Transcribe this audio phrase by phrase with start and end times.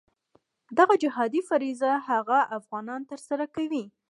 [0.77, 3.85] دغه جهادي فریضه هغه افغانان ترسره کوي.